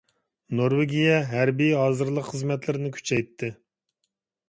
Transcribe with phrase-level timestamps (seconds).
[0.59, 3.55] نورۋېگىيە ھەربىي ھازىرلىق خىزمەتلىرىنى كۈچەيتتى.